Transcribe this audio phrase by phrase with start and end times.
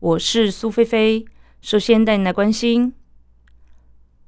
[0.00, 1.26] 我是苏菲菲。
[1.60, 2.94] 首先带你来关心，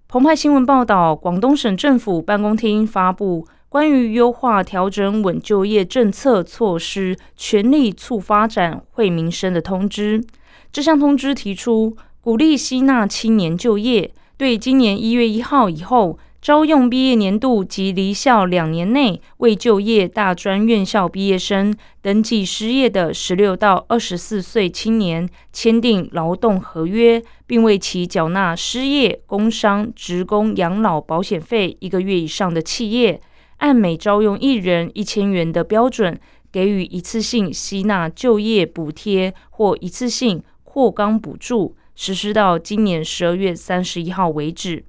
[0.06, 10.22] 澎湃新闻报道，广东省政府办公厅发布关于优化调整稳就业政策措施，全力促发展惠民生的通知。
[10.70, 33.20] 这项通知提出，鼓励吸纳青年就业，对今年一月一号以后招用毕业年度及离校两年内未就业大专院校毕业生登记失业的十六到二十四岁青年签订劳动合约，并为其缴纳失业、工伤、职工养老保险费一个月以上的企业，
[33.58, 36.18] 按每招用一人一千元的标准，
[36.50, 40.42] 给予一次性吸纳就业补贴或一次性。
[40.64, 44.86] 扩岗补助实施到今年十二月三十一号为止。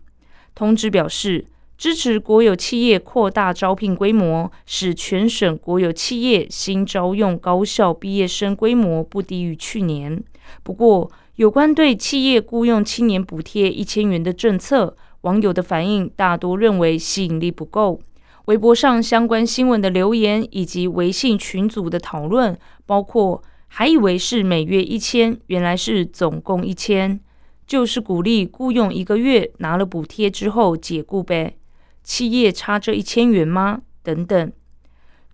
[0.56, 1.46] 通知表示，
[1.78, 10.24] 支持国有企业扩大招聘规模，使全省国有企业新招用高校毕业生规模不低于去年。
[10.62, 18.00] 不过，有关对企业雇佣青年补贴一千元的政策，网友的反应大多认为吸引力不够。
[18.46, 23.42] 微博上相关新闻的留言以及微信群组的讨论，包括。
[23.76, 27.20] 还以为是每月一千，原来是总共一千，
[27.66, 31.56] 就是鼓励雇佣一个月，拿了补贴之后解雇呗。
[32.04, 33.82] 企业差这一千元吗？
[34.02, 34.52] 等等。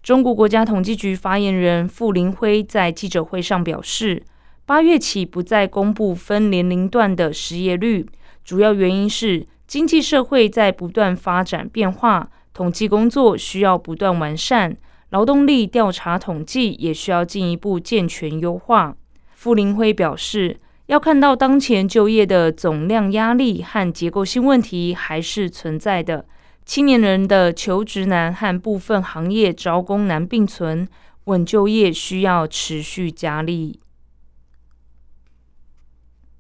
[0.02, 4.24] 中国国家统计局发言人傅林辉在记者会上表示，
[4.66, 8.06] 八月起不再公布分年龄段的失业率，
[8.46, 14.78] 主要原因是经济社会在不断发展变化，统计工作需要不断完善。
[15.10, 18.96] 劳动力调查统计也需要进一步健全优化。
[19.34, 26.26] 傅林辉表示，要看到当前就业的总量压力和结构性问题还是存在的，
[26.66, 30.88] 青年人的求职难和部分行业招工难并存，
[31.26, 33.80] 稳就业需要持续加力。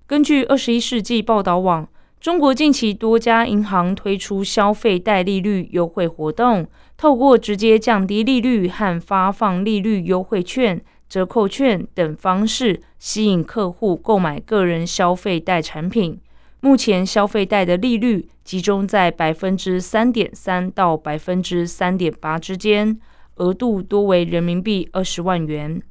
[0.07, 1.87] 根据二十一世纪报道网。
[2.19, 6.67] 中国近期多家银行推出消费贷利率优惠活动，
[6.97, 16.19] 透过直接降低利率和发放利率优惠券、折扣券等方式，吸引客户购买个人消费贷产品。
[16.61, 22.99] 目前消费贷的利率集中在百分之三点三到百分之三点八之间，
[23.35, 25.81] 额度多为人民币二十万元。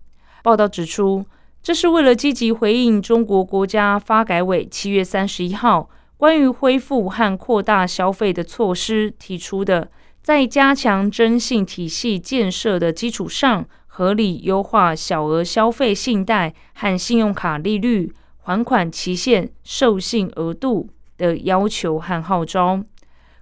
[0.42, 1.24] 报道指出，
[1.62, 5.90] 这是为了积极回应中国国家发改委七月三十一号。
[6.16, 9.88] 关于恢复和扩大消费的措施提出的，
[10.20, 13.64] 在加强征信体系建设的基础上，
[13.98, 22.80] 合理优化小额消费信贷和信用卡利率、还款期限、授信额度的要求和号召。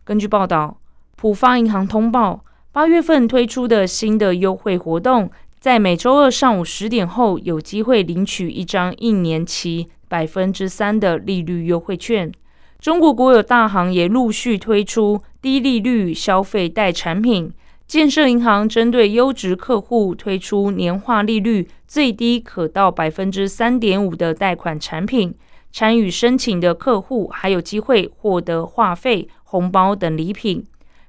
[0.02, 0.78] 根据报道，
[1.14, 5.30] 浦发银行通报，八月份推出的新的优惠活动，
[5.60, 12.32] 在每周二上午十点后，有机会领取一张一年期百分之三的利率优惠券。
[12.78, 17.52] 中国国有大行也陆续推出低利率消费贷产品。
[17.86, 25.32] 建设银行针对优质客户推出年化利率最低可到百分之三点五的贷款产品，
[25.70, 30.64] 参与申请的客户还有机会获得话费、红包等礼品。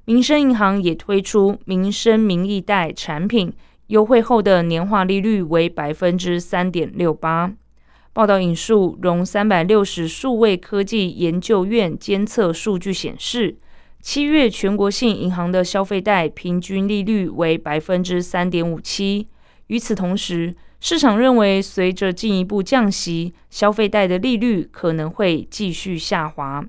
[0.05, 3.51] 民生银行也推出民生名义贷产品，
[3.87, 7.51] 优惠后的年化利率为百分之三点六八。
[8.13, 13.57] 报道引述融三百六十数位科技研究院监测数据显示，
[14.01, 19.27] 七月全国性银行的消费贷平均利率为百分之三点五七。
[19.67, 26.63] 与此同时，市场认为随着进一步降息，消费贷的利率可能会继续下滑。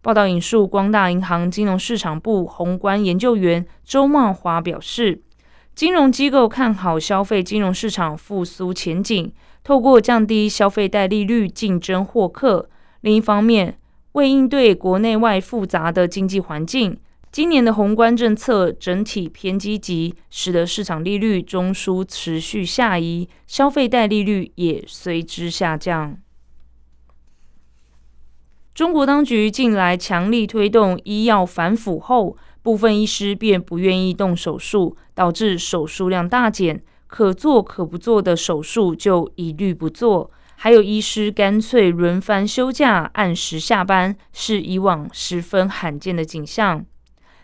[0.00, 5.22] 报道引述光大银行金融市场部宏观研究员周茂华表示，
[5.74, 9.32] 金融机构看好消费金融市场复苏前景。
[9.64, 12.68] 透过降低消费贷利率竞争获客。
[13.02, 13.78] 另一方面，
[14.12, 16.98] 为应对国内外复杂的经济环境，
[17.30, 26.16] 今年的宏观政策整体偏积极，使得市场利率中枢持续下移，消费贷利率也随之下降。
[28.74, 36.82] 中国当局近来强力推动医药反腐后，部分医师便不愿意动手术，导致手术量大减。
[37.06, 40.30] 可做可不做的手术就一律不做，
[40.64, 46.86] 还有医师干脆轮番休假、按时下班，是以往十分罕见的景象。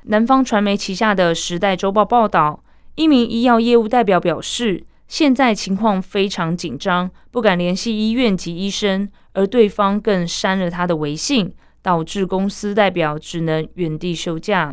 [0.05, 2.63] 南方传媒旗下的《时代周报》报道，
[2.95, 14.73] 一名医药业务代表表示，现在情况非常紧张，不敢联系医院及医生，而对方更删了他的微信，导致公司代表只能原地休假。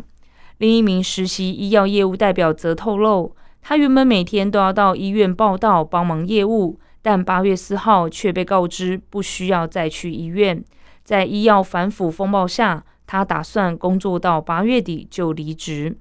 [0.58, 6.78] 另一名实习医药业务代表则透露，他原本每天都要到医院报道帮忙业务。
[7.06, 10.60] 但八月四号却被告知不需要再去医院。
[11.04, 15.96] 在医药反腐风暴下，他打算工作到八月底就离职。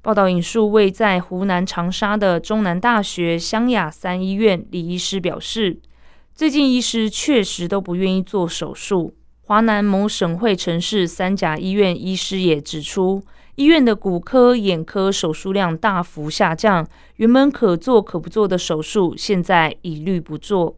[0.00, 5.78] 报道引述位在湖南长沙的中南大学湘雅三医院李医师表示，
[6.34, 9.14] 最近医师确实都不愿意做手术。
[9.42, 13.22] 华南某省会城市三甲医院医师也指出。
[13.58, 20.76] 医院的骨科、眼科手术量大幅下降，原本可做可不做的手术，现在一律不做。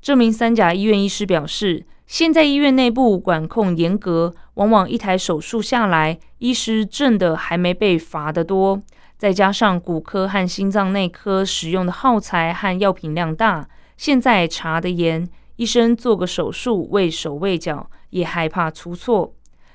[0.00, 8.80] 这名三甲医院医师表示，现在医院内部管控严格，往往一台手术下来，医师挣的还没被罚的多。
[9.18, 19.34] 再加上骨科和心脏内科使用的耗材和药品量大，现在查的严，医生做个手术畏手畏脚，也害怕出错。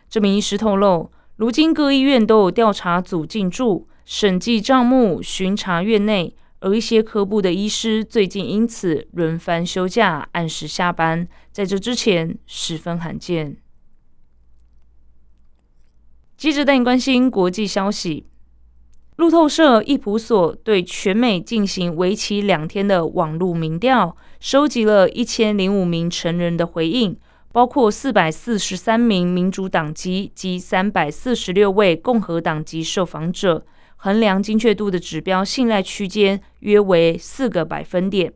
[0.09, 1.11] 这名医师透露。
[1.39, 13.55] 如今各医院都有调查组进驻，审计账目、巡查院内，而一些科部的医师最近因此轮番休假、按时下班，在这之前十分罕见。
[16.35, 18.25] 接着带你关心国际消息，
[19.15, 27.17] 路透社易普所对全美进行为期两天的网络民调，收集了一千零五名成人的回应。
[27.51, 33.65] 包括四百四十三名民主党籍及三百四十六位共和党籍受访者，
[33.95, 38.31] 衡量精确度的指标信赖区间约为四个百分点。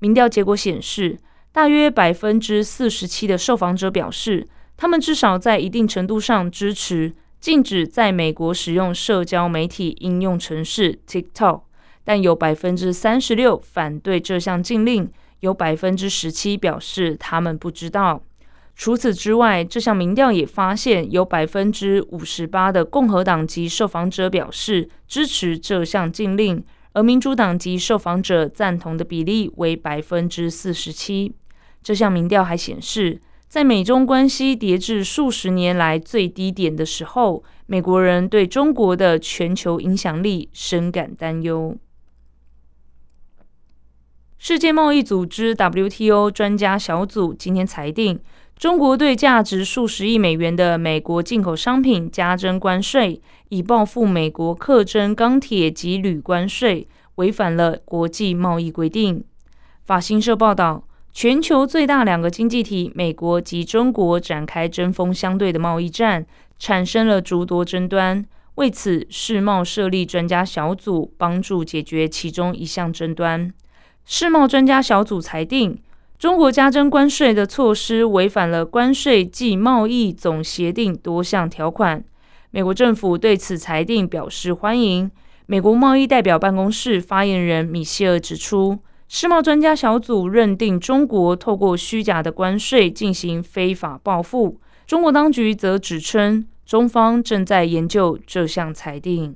[0.00, 1.18] 民调结果显示，
[1.50, 4.46] 大约百分之四十七的受访者表示，
[4.76, 11.62] 他们至少在一定程度上支持禁止在美国使用社交媒体应用程式 TikTok，
[12.04, 15.10] 但有百分之三十六反对这项禁令，
[15.40, 18.22] 有百分之十七表示他们不知道。
[18.74, 26.64] 除此之外，这项民调也发现，有百分之五十八的共和党籍受访者表示支持这项禁令，
[26.94, 31.34] 而民主党籍受访者赞同的比例为百分之四十七。
[31.82, 41.76] 这项民调还显示，在美中关系跌至数十年来最低点的时候，美国人对中国的全球影响力深感担忧。
[44.38, 48.18] 世界贸易组织 WTO 专家小组今天裁定。
[48.56, 59.24] 中国对价值数十亿美元的美国进口商品加征关税，以报复美国课征钢铁及铝关税，违反了国际贸易规定。
[59.84, 66.24] 法新社报道，全球最大两个经济体美国及中国展开针锋相对的贸易战，
[66.56, 68.24] 产生了诸多争端。
[68.54, 73.52] 为此，世贸设立专家小组，帮助解决其中一项争端。
[74.04, 75.76] 世贸专家小组裁定。
[76.22, 82.04] 中国加征关税的措施违反了关税暨贸易总协定多项条款。
[82.52, 85.10] 美国政府对此裁定表示欢迎。
[85.46, 88.78] 美国贸易代表办公室发言人米歇尔指出，
[89.08, 94.60] 世贸专家小组认定中国透过虚假的关税进行非法报复。
[94.86, 99.34] 中国当局则指称，中方正在研究这项裁定。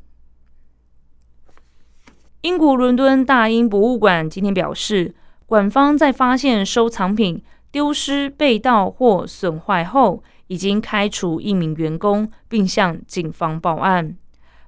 [2.42, 5.16] 英国伦敦大英博物馆今天表示。
[5.46, 14.16] 馆方在发现收藏品丢失、被盗或损坏后，已经开除一名员工，并向警方报案。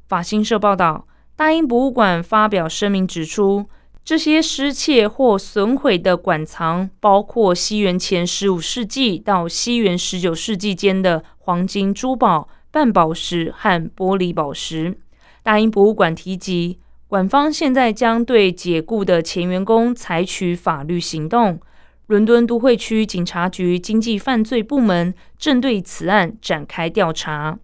[0.06, 3.66] 法新社报道，大英博物馆发表声明指出，
[4.04, 14.96] 这些失窃或损毁的馆藏包括西元前十五世纪到西元十九世纪间的黄金、珠宝、半宝石和玻璃宝石。
[15.42, 16.78] 大英博物馆提及。
[17.08, 21.58] 馆方现在将对解雇的前员工采取法律行动。
[22.06, 27.58] 伦敦都会区警察局经济犯罪部门正对此案展开调查。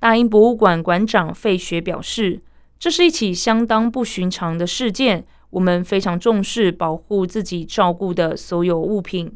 [0.00, 2.40] 大英博物馆馆长费雪表示
[2.78, 9.32] ：“这是一起相当不寻常的事件，我们非常重视保护自己照顾的所有物品。”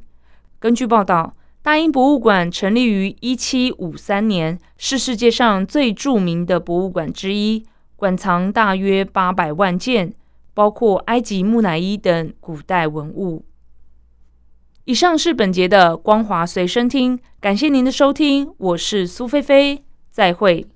[0.59, 7.65] 根据报道，大英博物馆成立于一七五三年，是世界上最著名的博物馆之一。
[8.03, 10.13] 馆藏大约八百万件，
[10.55, 13.45] 包括埃及木乃伊等古代文物。
[14.87, 20.67] 以上是本节的光华随身听，感谢您的收听，我是苏菲菲，再会。